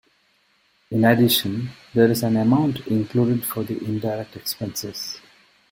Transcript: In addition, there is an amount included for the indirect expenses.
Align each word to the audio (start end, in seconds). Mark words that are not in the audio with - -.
In 0.89 1.05
addition, 1.05 1.69
there 1.93 2.09
is 2.09 2.23
an 2.23 2.35
amount 2.35 2.87
included 2.87 3.45
for 3.45 3.61
the 3.61 3.77
indirect 3.85 4.35
expenses. 4.35 5.21